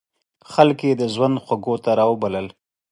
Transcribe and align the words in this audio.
خلک 0.51 0.79
یې 0.87 0.93
د 0.97 1.03
ژوند 1.13 1.35
خوږو 1.43 1.75
ته 1.83 1.91
را 1.99 2.05
وبلل. 2.09 2.47